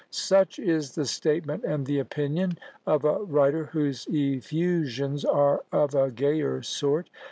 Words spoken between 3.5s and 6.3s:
whose effusions are of a